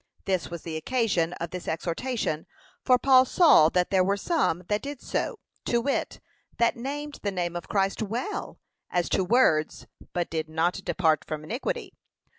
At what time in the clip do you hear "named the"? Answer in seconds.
6.75-7.29